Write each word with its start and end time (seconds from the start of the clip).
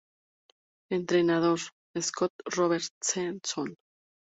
Entrenador: 0.97 1.61
Scott 2.05 2.33
Robertson. 2.57 3.75